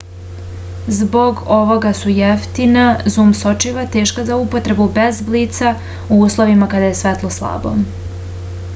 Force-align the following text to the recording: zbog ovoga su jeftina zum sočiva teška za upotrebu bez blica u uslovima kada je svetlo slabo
zbog 0.99 1.43
ovoga 1.57 1.91
su 1.99 2.13
jeftina 2.19 2.85
zum 3.17 3.29
sočiva 3.41 3.85
teška 3.97 4.25
za 4.31 4.39
upotrebu 4.47 4.89
bez 4.99 5.23
blica 5.29 5.75
u 6.17 6.21
uslovima 6.29 6.73
kada 6.77 6.89
je 6.93 6.99
svetlo 7.03 7.35
slabo 7.41 7.79